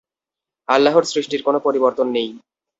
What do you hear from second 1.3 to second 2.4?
কোন পরিবর্তন নেই।